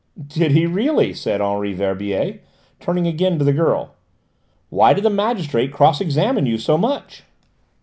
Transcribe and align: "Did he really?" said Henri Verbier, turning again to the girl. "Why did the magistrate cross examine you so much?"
"Did 0.19 0.53
he 0.53 0.65
really?" 0.65 1.13
said 1.13 1.41
Henri 1.41 1.73
Verbier, 1.73 2.39
turning 2.79 3.05
again 3.05 3.37
to 3.37 3.45
the 3.45 3.53
girl. 3.53 3.93
"Why 4.71 4.93
did 4.93 5.03
the 5.03 5.11
magistrate 5.11 5.71
cross 5.71 6.01
examine 6.01 6.47
you 6.47 6.57
so 6.57 6.75
much?" 6.75 7.21